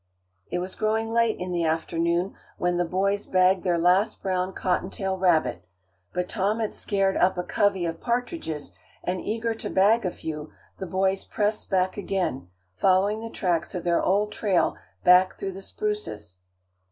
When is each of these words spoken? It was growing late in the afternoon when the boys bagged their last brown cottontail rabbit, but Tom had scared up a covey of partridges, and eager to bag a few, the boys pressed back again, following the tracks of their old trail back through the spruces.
It 0.49 0.57
was 0.57 0.73
growing 0.73 1.13
late 1.13 1.37
in 1.37 1.51
the 1.51 1.65
afternoon 1.65 2.33
when 2.57 2.77
the 2.77 2.85
boys 2.85 3.27
bagged 3.27 3.63
their 3.63 3.77
last 3.77 4.19
brown 4.23 4.51
cottontail 4.51 5.15
rabbit, 5.15 5.63
but 6.11 6.27
Tom 6.27 6.59
had 6.59 6.73
scared 6.73 7.15
up 7.17 7.37
a 7.37 7.43
covey 7.43 7.85
of 7.85 8.01
partridges, 8.01 8.71
and 9.03 9.21
eager 9.21 9.53
to 9.53 9.69
bag 9.69 10.03
a 10.03 10.09
few, 10.09 10.53
the 10.79 10.87
boys 10.87 11.23
pressed 11.23 11.69
back 11.69 11.97
again, 11.97 12.49
following 12.77 13.21
the 13.21 13.29
tracks 13.29 13.75
of 13.75 13.83
their 13.83 14.01
old 14.01 14.31
trail 14.31 14.75
back 15.03 15.37
through 15.37 15.51
the 15.51 15.61
spruces. 15.61 16.35